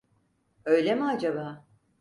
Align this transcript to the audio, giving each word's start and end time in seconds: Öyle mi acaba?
Öyle 0.65 0.95
mi 0.95 1.05
acaba? 1.07 1.65